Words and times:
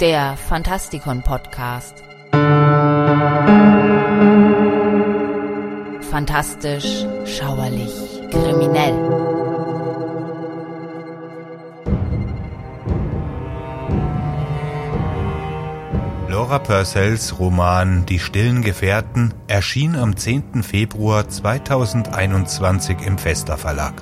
der 0.00 0.36
Fantastikon 0.36 1.22
Podcast. 1.22 2.04
Fantastisch, 6.10 7.06
schauerlich, 7.24 7.92
kriminell. 8.30 8.94
Laura 16.28 16.58
Purcells 16.58 17.38
Roman 17.38 18.04
Die 18.04 18.18
stillen 18.18 18.62
Gefährten 18.62 19.32
erschien 19.46 19.96
am 19.96 20.16
10. 20.16 20.62
Februar 20.62 21.28
2021 21.28 22.98
im 23.00 23.16
Fester 23.16 23.56
Verlag. 23.56 23.94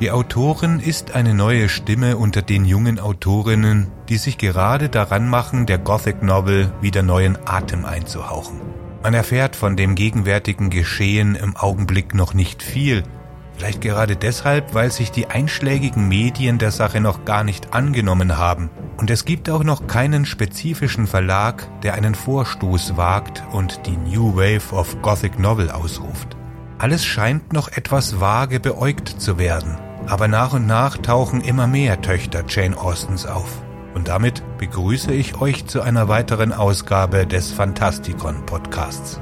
Die 0.00 0.10
Autorin 0.10 0.80
ist 0.80 1.14
eine 1.14 1.34
neue 1.34 1.68
Stimme 1.68 2.16
unter 2.16 2.42
den 2.42 2.64
jungen 2.64 2.98
Autorinnen, 2.98 3.86
die 4.08 4.16
sich 4.16 4.38
gerade 4.38 4.88
daran 4.88 5.28
machen, 5.28 5.66
der 5.66 5.78
Gothic 5.78 6.20
Novel 6.20 6.72
wieder 6.80 7.04
neuen 7.04 7.38
Atem 7.44 7.84
einzuhauchen. 7.84 8.60
Man 9.04 9.14
erfährt 9.14 9.54
von 9.54 9.76
dem 9.76 9.94
gegenwärtigen 9.94 10.68
Geschehen 10.68 11.36
im 11.36 11.56
Augenblick 11.56 12.12
noch 12.12 12.34
nicht 12.34 12.62
viel, 12.62 13.04
vielleicht 13.56 13.82
gerade 13.82 14.16
deshalb, 14.16 14.74
weil 14.74 14.90
sich 14.90 15.12
die 15.12 15.28
einschlägigen 15.28 16.08
Medien 16.08 16.58
der 16.58 16.72
Sache 16.72 17.00
noch 17.00 17.24
gar 17.24 17.44
nicht 17.44 17.72
angenommen 17.72 18.36
haben. 18.36 18.70
Und 18.96 19.10
es 19.10 19.24
gibt 19.24 19.48
auch 19.48 19.62
noch 19.62 19.86
keinen 19.86 20.26
spezifischen 20.26 21.06
Verlag, 21.06 21.68
der 21.82 21.94
einen 21.94 22.16
Vorstoß 22.16 22.96
wagt 22.96 23.44
und 23.52 23.86
die 23.86 23.96
New 23.96 24.34
Wave 24.36 24.74
of 24.74 25.00
Gothic 25.02 25.38
Novel 25.38 25.70
ausruft. 25.70 26.36
Alles 26.78 27.04
scheint 27.04 27.52
noch 27.52 27.68
etwas 27.68 28.20
vage 28.20 28.58
beäugt 28.58 29.08
zu 29.08 29.38
werden, 29.38 29.78
aber 30.06 30.28
nach 30.28 30.52
und 30.52 30.66
nach 30.66 30.98
tauchen 30.98 31.40
immer 31.40 31.66
mehr 31.66 32.00
Töchter 32.00 32.44
Jane 32.48 32.76
Austens 32.76 33.26
auf. 33.26 33.62
Und 33.94 34.08
damit 34.08 34.42
begrüße 34.58 35.12
ich 35.12 35.40
euch 35.40 35.66
zu 35.66 35.80
einer 35.80 36.08
weiteren 36.08 36.52
Ausgabe 36.52 37.26
des 37.26 37.52
Fantastikon 37.52 38.44
Podcasts. 38.44 39.20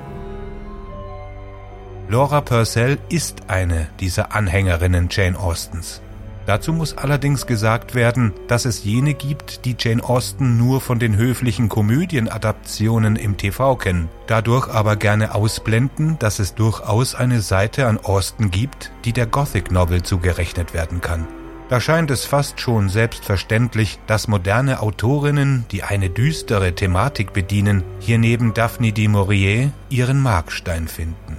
Laura 2.08 2.40
Purcell 2.40 2.98
ist 3.08 3.48
eine 3.48 3.88
dieser 4.00 4.34
Anhängerinnen 4.34 5.08
Jane 5.10 5.38
Austens. 5.38 6.02
Dazu 6.46 6.72
muss 6.72 6.96
allerdings 6.98 7.46
gesagt 7.46 7.94
werden, 7.94 8.32
dass 8.48 8.64
es 8.64 8.82
jene 8.84 9.14
gibt, 9.14 9.64
die 9.64 9.76
Jane 9.78 10.02
Austen 10.02 10.56
nur 10.56 10.80
von 10.80 10.98
den 10.98 11.16
höflichen 11.16 11.68
Komödienadaptionen 11.68 13.16
im 13.16 13.36
TV 13.36 13.76
kennen, 13.76 14.08
dadurch 14.26 14.68
aber 14.68 14.96
gerne 14.96 15.34
ausblenden, 15.34 16.18
dass 16.18 16.40
es 16.40 16.54
durchaus 16.54 17.14
eine 17.14 17.40
Seite 17.40 17.86
an 17.86 17.98
Austen 17.98 18.50
gibt, 18.50 18.90
die 19.04 19.12
der 19.12 19.26
Gothic 19.26 19.70
Novel 19.70 20.02
zugerechnet 20.02 20.74
werden 20.74 21.00
kann. 21.00 21.28
Da 21.68 21.80
scheint 21.80 22.10
es 22.10 22.26
fast 22.26 22.60
schon 22.60 22.88
selbstverständlich, 22.88 23.98
dass 24.06 24.28
moderne 24.28 24.82
Autorinnen, 24.82 25.64
die 25.70 25.84
eine 25.84 26.10
düstere 26.10 26.74
Thematik 26.74 27.32
bedienen, 27.32 27.82
hier 28.00 28.18
neben 28.18 28.52
Daphne 28.52 28.92
du 28.92 29.08
Maurier 29.08 29.70
ihren 29.88 30.20
Markstein 30.20 30.88
finden. 30.88 31.38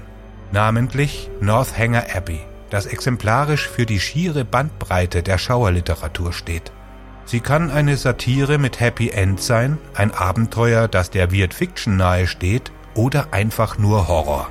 Namentlich 0.51 1.29
Northanger 1.39 2.05
Abbey 2.15 2.39
das 2.73 2.87
exemplarisch 2.87 3.69
für 3.69 3.85
die 3.85 3.99
schiere 3.99 4.45
Bandbreite 4.45 5.21
der 5.21 5.37
Schauerliteratur 5.37 6.33
steht. 6.33 6.71
Sie 7.23 7.39
kann 7.39 7.69
eine 7.69 7.97
Satire 7.97 8.57
mit 8.57 8.79
Happy 8.79 9.11
End 9.11 9.39
sein, 9.39 9.77
ein 9.93 10.11
Abenteuer, 10.11 10.87
das 10.87 11.11
der 11.11 11.31
Weird 11.31 11.53
Fiction 11.53 11.97
nahe 11.97 12.25
steht, 12.25 12.71
oder 12.95 13.27
einfach 13.29 13.77
nur 13.77 14.07
Horror. 14.07 14.49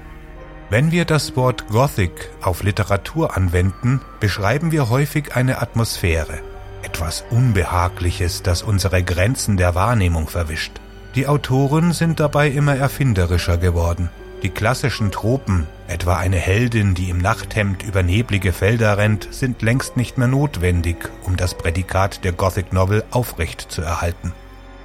Wenn 0.71 0.93
wir 0.93 1.05
das 1.05 1.35
Wort 1.35 1.67
Gothic 1.67 2.31
auf 2.41 2.63
Literatur 2.63 3.37
anwenden, 3.37 4.01
beschreiben 4.21 4.71
wir 4.71 4.89
häufig 4.89 5.35
eine 5.35 5.61
Atmosphäre, 5.61 6.39
etwas 6.85 7.25
Unbehagliches, 7.29 8.45
das 8.45 8.63
unsere 8.63 9.03
Grenzen 9.03 9.57
der 9.57 9.75
Wahrnehmung 9.75 10.29
verwischt. 10.29 10.81
Die 11.17 11.27
Autoren 11.27 11.93
sind 11.93 12.21
dabei 12.21 12.51
immer 12.51 12.77
erfinderischer 12.77 13.59
geworden. 13.59 14.11
Die 14.43 14.51
klassischen 14.51 15.13
Tropen, 15.13 15.69
etwa 15.87 16.17
eine 16.17 16.37
Heldin, 16.37 16.95
die 16.95 17.11
im 17.11 17.19
Nachthemd 17.19 17.85
über 17.85 18.03
neblige 18.03 18.53
Felder 18.53 18.99
rennt, 18.99 19.29
sind 19.31 19.63
längst 19.63 19.97
nicht 19.97 20.19
mehr 20.19 20.27
notwendig, 20.27 20.97
um 21.23 21.37
das 21.37 21.55
Prädikat 21.55 22.25
der 22.25 22.33
Gothic 22.33 22.73
Novel 22.73 23.05
aufrecht 23.13 23.61
zu 23.71 23.83
erhalten. 23.83 24.33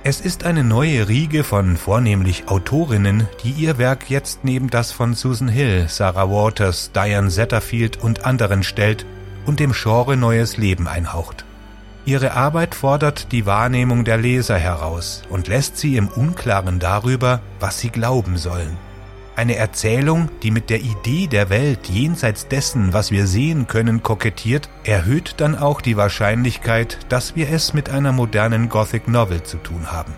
Es 0.03 0.21
ist 0.21 0.43
eine 0.43 0.63
neue 0.63 1.07
Riege 1.07 1.43
von 1.43 1.75
vornehmlich 1.75 2.47
Autorinnen, 2.47 3.27
die 3.43 3.49
ihr 3.49 3.79
Werk 3.79 4.11
jetzt 4.11 4.43
neben 4.43 4.69
das 4.69 4.91
von 4.91 5.15
Susan 5.15 5.47
Hill, 5.47 5.87
Sarah 5.89 6.29
Waters, 6.29 6.91
Diane 6.93 7.29
Zetterfield 7.29 7.97
und 7.97 8.25
anderen 8.25 8.61
stellt 8.61 9.07
und 9.47 9.59
dem 9.59 9.71
Genre 9.71 10.17
neues 10.17 10.57
Leben 10.57 10.87
einhaucht. 10.87 11.45
Ihre 12.05 12.33
Arbeit 12.33 12.75
fordert 12.75 13.31
die 13.31 13.47
Wahrnehmung 13.47 14.05
der 14.05 14.17
Leser 14.17 14.57
heraus 14.57 15.23
und 15.29 15.47
lässt 15.47 15.77
sie 15.77 15.97
im 15.97 16.07
Unklaren 16.07 16.79
darüber, 16.79 17.41
was 17.59 17.79
sie 17.79 17.89
glauben 17.89 18.37
sollen. 18.37 18.77
Eine 19.37 19.55
Erzählung, 19.55 20.29
die 20.41 20.49
mit 20.49 20.71
der 20.71 20.81
Idee 20.81 21.27
der 21.27 21.51
Welt 21.51 21.89
jenseits 21.89 22.47
dessen, 22.47 22.91
was 22.91 23.11
wir 23.11 23.27
sehen 23.27 23.67
können, 23.67 24.01
kokettiert, 24.01 24.67
erhöht 24.83 25.35
dann 25.37 25.55
auch 25.55 25.79
die 25.79 25.95
Wahrscheinlichkeit, 25.95 26.97
dass 27.09 27.35
wir 27.35 27.51
es 27.51 27.71
mit 27.71 27.91
einer 27.91 28.11
modernen 28.11 28.67
Gothic 28.67 29.07
Novel 29.07 29.43
zu 29.43 29.57
tun 29.57 29.91
haben. 29.91 30.13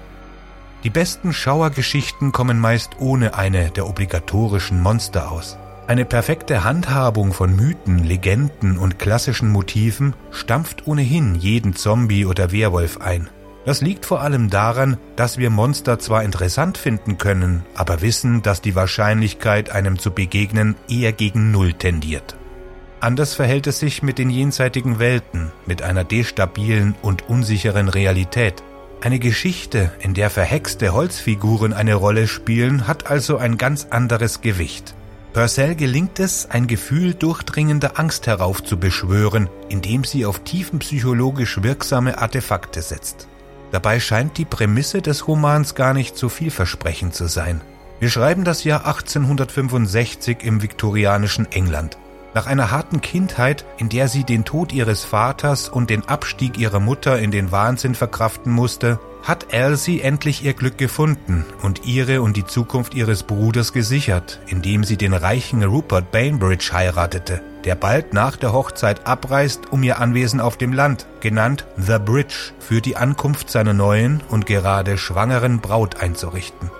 Die 0.86 0.90
besten 0.90 1.34
Schauergeschichten 1.34 2.32
kommen 2.32 2.60
meist 2.60 2.92
ohne 3.00 3.34
eine 3.36 3.72
der 3.72 3.90
obligatorischen 3.90 4.82
Monster 4.82 5.30
aus. 5.30 5.58
Eine 5.88 6.06
perfekte 6.06 6.64
Handhabung 6.64 7.34
von 7.34 7.54
Mythen, 7.54 8.06
Legenden 8.06 8.78
und 8.78 9.00
klassischen 9.00 9.50
Motiven 9.50 10.14
stampft 10.32 10.88
ohnehin 10.88 11.36
jeden 11.36 11.76
Zombie 11.76 12.26
oder 12.26 12.54
Werwolf 12.54 13.02
ein. 13.02 13.30
Das 13.66 13.82
liegt 13.82 14.06
vor 14.06 14.22
allem 14.22 14.50
daran, 14.50 14.98
dass 15.16 15.38
wir 15.38 15.50
Monster 15.50 16.00
zwar 16.00 16.24
interessant 16.24 16.78
finden 16.78 17.18
können, 17.18 17.64
aber 17.76 18.02
wissen, 18.02 18.42
dass 18.42 18.62
die 18.62 18.76
Wahrscheinlichkeit, 18.76 19.70
einem 19.70 20.00
zu 20.00 20.12
begegnen, 20.12 20.76
eher 20.90 21.12
gegen 21.12 21.52
Null 21.52 21.74
tendiert. 21.74 22.36
Anders 23.02 23.34
verhält 23.34 23.68
es 23.68 23.80
sich 23.80 24.04
mit 24.04 24.18
den 24.18 24.30
jenseitigen 24.30 25.00
Welten, 25.00 25.52
mit 25.66 25.82
einer 25.82 26.04
destabilen 26.04 26.96
und 27.02 27.30
unsicheren 27.30 27.88
Realität. 27.88 28.64
Eine 29.02 29.20
Geschichte, 29.20 29.92
in 30.00 30.14
der 30.14 30.30
verhexte 30.30 30.92
Holzfiguren 30.92 31.72
eine 31.72 31.96
Rolle 31.96 32.28
spielen, 32.28 32.88
hat 32.88 33.10
also 33.10 33.38
ein 33.38 33.58
ganz 33.58 33.88
anderes 33.90 34.42
Gewicht. 34.42 34.94
Purcell 35.32 35.76
gelingt 35.76 36.20
es, 36.20 36.50
ein 36.50 36.68
Gefühl 36.68 37.14
durchdringender 37.14 38.00
Angst 38.00 38.28
heraufzubeschwören, 38.28 39.48
indem 39.70 40.04
sie 40.04 40.26
auf 40.26 40.40
tiefenpsychologisch 40.40 41.62
wirksame 41.64 42.18
Artefakte 42.18 42.82
setzt. 42.82 43.28
Dabei 43.72 44.00
scheint 44.00 44.38
die 44.38 44.46
Prämisse 44.46 45.02
des 45.02 45.28
Romans 45.28 45.76
gar 45.76 45.94
nicht 45.94 46.18
so 46.18 46.30
vielversprechend 46.30 47.14
zu 47.14 47.28
sein. 47.28 47.62
Wir 48.00 48.10
schreiben 48.10 48.44
das 48.44 48.64
Jahr 48.64 48.86
1865 48.86 50.40
im 50.44 50.62
viktorianischen 50.62 51.52
England. 51.52 51.98
Nach 52.34 52.48
einer 52.48 52.72
harten 52.72 53.02
Kindheit, 53.02 53.66
in 53.78 53.90
der 53.90 54.08
sie 54.08 54.24
den 54.24 54.46
Tod 54.46 54.72
ihres 54.72 55.04
Vaters 55.04 55.68
und 55.68 55.90
den 55.90 56.08
Abstieg 56.08 56.58
ihrer 56.58 56.80
Mutter 56.80 57.20
in 57.20 57.32
den 57.32 57.52
Wahnsinn 57.52 57.96
verkraften 57.96 58.52
musste, 58.52 59.00
hat 59.24 59.54
Elsie 59.54 60.02
endlich 60.02 60.44
ihr 60.44 60.54
Glück 60.54 60.78
gefunden 60.78 61.46
und 61.62 61.86
ihre 61.86 62.22
und 62.22 62.38
die 62.38 62.46
Zukunft 62.46 62.94
ihres 62.94 63.24
Bruders 63.24 63.74
gesichert, 63.74 64.40
indem 64.48 64.84
sie 64.84 64.98
den 64.98 65.14
reichen 65.14 65.64
Rupert 65.64 66.12
Bainbridge 66.12 66.72
heiratete, 66.74 67.42
der 67.66 67.76
bald 67.76 68.14
nach 68.14 68.38
der 68.38 68.54
Hochzeit 68.54 69.06
abreist, 69.06 69.72
um 69.72 69.84
ihr 69.84 70.00
Anwesen 70.00 70.40
auf 70.40 70.58
dem 70.58 70.74
Land, 70.74 71.06
genannt 71.20 71.66
The 71.78 71.98
Bridge, 72.04 72.54
für 72.60 72.82
die 72.82 72.96
Ankunft 72.96 73.50
seiner 73.50 73.74
neuen 73.74 74.22
und 74.30 74.46
gerade 74.46 74.98
schwangeren 74.98 75.60
Braut 75.60 76.02
einzurichten. 76.02 76.72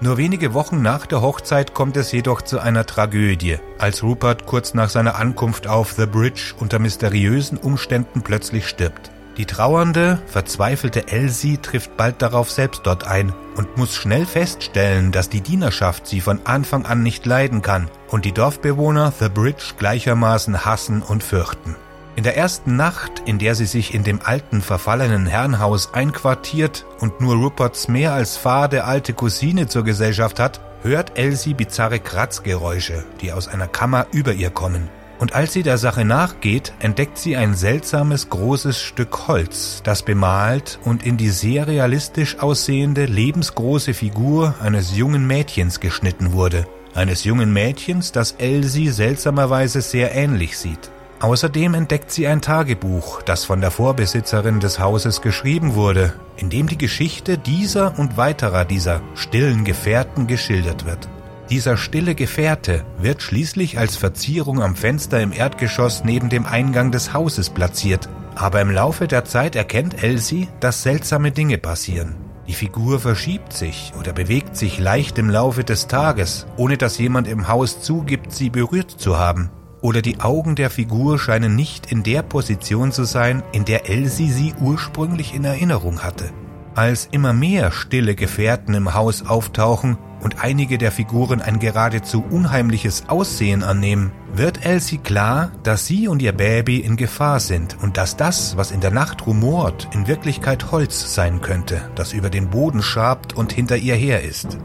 Nur 0.00 0.16
wenige 0.16 0.54
Wochen 0.54 0.80
nach 0.80 1.06
der 1.06 1.22
Hochzeit 1.22 1.74
kommt 1.74 1.96
es 1.96 2.12
jedoch 2.12 2.40
zu 2.42 2.60
einer 2.60 2.86
Tragödie, 2.86 3.58
als 3.78 4.04
Rupert 4.04 4.46
kurz 4.46 4.72
nach 4.72 4.90
seiner 4.90 5.16
Ankunft 5.16 5.66
auf 5.66 5.92
The 5.92 6.06
Bridge 6.06 6.54
unter 6.60 6.78
mysteriösen 6.78 7.58
Umständen 7.58 8.22
plötzlich 8.22 8.68
stirbt. 8.68 9.10
Die 9.38 9.46
trauernde, 9.46 10.18
verzweifelte 10.26 11.06
Elsie 11.06 11.58
trifft 11.58 11.96
bald 11.96 12.20
darauf 12.22 12.50
selbst 12.50 12.80
dort 12.84 13.06
ein 13.06 13.32
und 13.56 13.76
muss 13.76 13.94
schnell 13.94 14.26
feststellen, 14.26 15.12
dass 15.12 15.28
die 15.28 15.40
Dienerschaft 15.40 16.08
sie 16.08 16.20
von 16.20 16.40
Anfang 16.44 16.84
an 16.86 17.04
nicht 17.04 17.24
leiden 17.24 17.62
kann 17.62 17.88
und 18.08 18.24
die 18.24 18.32
Dorfbewohner 18.32 19.12
The 19.16 19.28
Bridge 19.28 19.74
gleichermaßen 19.78 20.64
hassen 20.64 21.02
und 21.02 21.22
fürchten. 21.22 21.76
In 22.16 22.24
der 22.24 22.36
ersten 22.36 22.74
Nacht, 22.74 23.22
in 23.26 23.38
der 23.38 23.54
sie 23.54 23.66
sich 23.66 23.94
in 23.94 24.02
dem 24.02 24.18
alten 24.24 24.60
verfallenen 24.60 25.26
Herrenhaus 25.26 25.94
einquartiert 25.94 26.84
und 26.98 27.20
nur 27.20 27.36
Ruperts 27.36 27.86
mehr 27.86 28.14
als 28.14 28.36
fade 28.36 28.82
alte 28.82 29.12
Cousine 29.12 29.68
zur 29.68 29.84
Gesellschaft 29.84 30.40
hat, 30.40 30.60
hört 30.82 31.16
Elsie 31.16 31.54
bizarre 31.54 32.00
Kratzgeräusche, 32.00 33.04
die 33.20 33.32
aus 33.32 33.46
einer 33.46 33.68
Kammer 33.68 34.08
über 34.10 34.32
ihr 34.32 34.50
kommen. 34.50 34.88
Und 35.18 35.34
als 35.34 35.52
sie 35.52 35.64
der 35.64 35.78
Sache 35.78 36.04
nachgeht, 36.04 36.72
entdeckt 36.78 37.18
sie 37.18 37.36
ein 37.36 37.54
seltsames 37.54 38.30
großes 38.30 38.80
Stück 38.80 39.26
Holz, 39.26 39.80
das 39.82 40.02
bemalt 40.02 40.78
und 40.84 41.04
in 41.04 41.16
die 41.16 41.30
sehr 41.30 41.66
realistisch 41.66 42.38
aussehende, 42.38 43.06
lebensgroße 43.06 43.94
Figur 43.94 44.54
eines 44.62 44.96
jungen 44.96 45.26
Mädchens 45.26 45.80
geschnitten 45.80 46.32
wurde. 46.32 46.66
Eines 46.94 47.24
jungen 47.24 47.52
Mädchens, 47.52 48.12
das 48.12 48.32
Elsie 48.32 48.88
seltsamerweise 48.88 49.80
sehr 49.80 50.14
ähnlich 50.14 50.56
sieht. 50.56 50.90
Außerdem 51.20 51.74
entdeckt 51.74 52.12
sie 52.12 52.28
ein 52.28 52.40
Tagebuch, 52.40 53.22
das 53.22 53.44
von 53.44 53.60
der 53.60 53.72
Vorbesitzerin 53.72 54.60
des 54.60 54.78
Hauses 54.78 55.20
geschrieben 55.20 55.74
wurde, 55.74 56.12
in 56.36 56.48
dem 56.48 56.68
die 56.68 56.78
Geschichte 56.78 57.38
dieser 57.38 57.98
und 57.98 58.16
weiterer 58.16 58.64
dieser 58.64 59.00
stillen 59.16 59.64
Gefährten 59.64 60.28
geschildert 60.28 60.86
wird. 60.86 61.08
Dieser 61.50 61.76
stille 61.76 62.14
Gefährte 62.14 62.84
wird 63.00 63.22
schließlich 63.22 63.78
als 63.78 63.96
Verzierung 63.96 64.62
am 64.62 64.76
Fenster 64.76 65.20
im 65.20 65.32
Erdgeschoss 65.32 66.04
neben 66.04 66.28
dem 66.28 66.44
Eingang 66.44 66.92
des 66.92 67.14
Hauses 67.14 67.48
platziert, 67.50 68.08
aber 68.34 68.60
im 68.60 68.70
Laufe 68.70 69.08
der 69.08 69.24
Zeit 69.24 69.56
erkennt 69.56 70.02
Elsie, 70.02 70.48
dass 70.60 70.82
seltsame 70.82 71.32
Dinge 71.32 71.56
passieren. 71.56 72.16
Die 72.46 72.54
Figur 72.54 73.00
verschiebt 73.00 73.52
sich 73.52 73.92
oder 73.98 74.12
bewegt 74.12 74.56
sich 74.56 74.78
leicht 74.78 75.18
im 75.18 75.30
Laufe 75.30 75.64
des 75.64 75.86
Tages, 75.86 76.46
ohne 76.56 76.76
dass 76.76 76.98
jemand 76.98 77.28
im 77.28 77.48
Haus 77.48 77.82
zugibt, 77.82 78.32
sie 78.32 78.50
berührt 78.50 78.90
zu 78.90 79.18
haben 79.18 79.50
oder 79.80 80.02
die 80.02 80.20
Augen 80.20 80.56
der 80.56 80.70
Figur 80.70 81.18
scheinen 81.18 81.54
nicht 81.54 81.90
in 81.90 82.02
der 82.02 82.22
Position 82.22 82.92
zu 82.92 83.04
sein, 83.04 83.42
in 83.52 83.64
der 83.64 83.88
Elsie 83.88 84.30
sie 84.30 84.54
ursprünglich 84.60 85.34
in 85.34 85.44
Erinnerung 85.44 86.00
hatte. 86.00 86.30
Als 86.74 87.08
immer 87.10 87.32
mehr 87.32 87.70
stille 87.70 88.14
Gefährten 88.14 88.74
im 88.74 88.94
Haus 88.94 89.26
auftauchen 89.26 89.98
und 90.20 90.42
einige 90.42 90.78
der 90.78 90.92
Figuren 90.92 91.40
ein 91.40 91.58
geradezu 91.58 92.24
unheimliches 92.28 93.08
Aussehen 93.08 93.62
annehmen, 93.62 94.12
wird 94.32 94.64
Elsie 94.64 94.98
klar, 94.98 95.52
dass 95.62 95.86
sie 95.86 96.08
und 96.08 96.22
ihr 96.22 96.32
Baby 96.32 96.78
in 96.78 96.96
Gefahr 96.96 97.40
sind 97.40 97.76
und 97.82 97.96
dass 97.96 98.16
das, 98.16 98.56
was 98.56 98.70
in 98.70 98.80
der 98.80 98.90
Nacht 98.90 99.26
rumort, 99.26 99.88
in 99.92 100.06
Wirklichkeit 100.06 100.70
Holz 100.70 101.14
sein 101.14 101.40
könnte, 101.40 101.80
das 101.94 102.12
über 102.12 102.30
den 102.30 102.50
Boden 102.50 102.82
schabt 102.82 103.32
und 103.32 103.52
hinter 103.52 103.76
ihr 103.76 103.94
her 103.94 104.22
ist. 104.22 104.58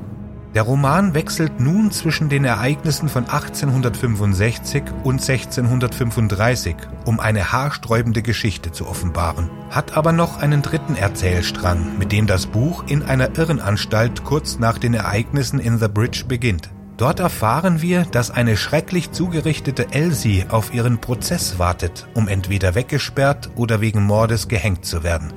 Der 0.56 0.62
Roman 0.62 1.16
wechselt 1.16 1.60
nun 1.60 1.90
zwischen 1.90 2.30
den 2.30 2.46
Ereignissen 2.46 3.10
von 3.10 3.24
1865 3.24 4.84
und 5.04 5.20
1635, 5.20 6.76
um 7.06 7.20
eine 7.20 7.52
haarsträubende 7.52 8.22
Geschichte 8.22 8.72
zu 8.72 8.88
offenbaren, 8.88 9.50
hat 9.72 9.98
aber 9.98 10.12
noch 10.12 10.38
einen 10.38 10.62
dritten 10.62 10.96
Erzählstrang, 10.96 11.98
mit 11.98 12.12
dem 12.12 12.28
das 12.28 12.46
Buch 12.46 12.84
in 12.88 13.02
einer 13.02 13.36
Irrenanstalt 13.36 14.24
kurz 14.24 14.60
nach 14.60 14.78
den 14.78 14.94
Ereignissen 14.94 15.60
in 15.60 15.80
The 15.80 15.88
Bridge 15.88 16.26
beginnt. 16.28 16.70
Dort 16.98 17.20
erfahren 17.20 17.82
wir, 17.82 18.04
dass 18.04 18.30
eine 18.30 18.56
schrecklich 18.56 19.12
zugerichtete 19.12 19.92
Elsie 19.92 20.46
auf 20.50 20.72
ihren 20.72 21.02
Prozess 21.02 21.58
wartet, 21.58 22.08
um 22.14 22.28
entweder 22.28 22.76
weggesperrt 22.76 23.50
oder 23.56 23.82
wegen 23.82 24.04
Mordes 24.04 24.48
gehängt 24.48 24.86
zu 24.86 25.04
werden. 25.04 25.34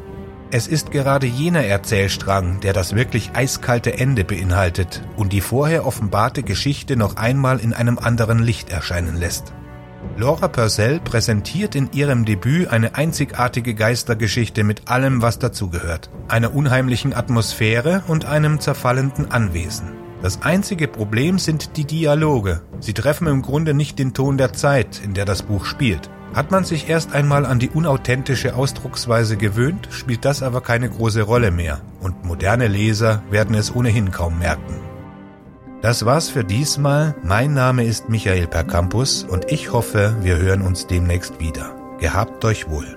Es 0.56 0.68
ist 0.68 0.90
gerade 0.90 1.26
jener 1.26 1.66
Erzählstrang, 1.66 2.60
der 2.60 2.72
das 2.72 2.94
wirklich 2.94 3.32
eiskalte 3.34 3.98
Ende 3.98 4.24
beinhaltet 4.24 5.02
und 5.18 5.34
die 5.34 5.42
vorher 5.42 5.84
offenbarte 5.84 6.42
Geschichte 6.42 6.96
noch 6.96 7.16
einmal 7.16 7.60
in 7.60 7.74
einem 7.74 7.98
anderen 7.98 8.38
Licht 8.38 8.70
erscheinen 8.70 9.18
lässt. 9.18 9.52
Laura 10.16 10.48
Purcell 10.48 10.98
präsentiert 10.98 11.74
in 11.74 11.92
ihrem 11.92 12.24
Debüt 12.24 12.68
eine 12.68 12.94
einzigartige 12.94 13.74
Geistergeschichte 13.74 14.64
mit 14.64 14.88
allem, 14.88 15.20
was 15.20 15.38
dazugehört, 15.38 16.08
einer 16.26 16.54
unheimlichen 16.54 17.12
Atmosphäre 17.12 18.02
und 18.06 18.24
einem 18.24 18.58
zerfallenden 18.58 19.30
Anwesen. 19.30 19.92
Das 20.22 20.40
einzige 20.40 20.88
Problem 20.88 21.38
sind 21.38 21.76
die 21.76 21.84
Dialoge. 21.84 22.62
Sie 22.80 22.94
treffen 22.94 23.26
im 23.26 23.42
Grunde 23.42 23.74
nicht 23.74 23.98
den 23.98 24.14
Ton 24.14 24.38
der 24.38 24.54
Zeit, 24.54 25.02
in 25.04 25.12
der 25.12 25.26
das 25.26 25.42
Buch 25.42 25.66
spielt. 25.66 26.08
Hat 26.34 26.50
man 26.50 26.64
sich 26.64 26.88
erst 26.88 27.14
einmal 27.14 27.46
an 27.46 27.58
die 27.58 27.70
unauthentische 27.70 28.54
Ausdrucksweise 28.54 29.36
gewöhnt, 29.36 29.88
spielt 29.90 30.24
das 30.24 30.42
aber 30.42 30.60
keine 30.60 30.90
große 30.90 31.22
Rolle 31.22 31.50
mehr 31.50 31.80
und 32.00 32.24
moderne 32.24 32.68
Leser 32.68 33.22
werden 33.30 33.54
es 33.54 33.74
ohnehin 33.74 34.10
kaum 34.10 34.38
merken. 34.38 34.80
Das 35.82 36.04
war's 36.04 36.28
für 36.28 36.44
diesmal. 36.44 37.14
Mein 37.22 37.54
Name 37.54 37.84
ist 37.84 38.08
Michael 38.08 38.46
Percampus 38.46 39.24
und 39.24 39.50
ich 39.52 39.72
hoffe, 39.72 40.16
wir 40.20 40.36
hören 40.38 40.62
uns 40.62 40.86
demnächst 40.86 41.38
wieder. 41.38 41.74
Gehabt 42.00 42.44
euch 42.44 42.68
wohl. 42.68 42.96